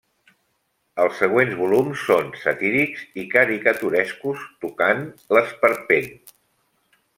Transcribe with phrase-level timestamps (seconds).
[1.03, 6.13] Els següents volums són satírics i caricaturescos, tocant l'esperpent.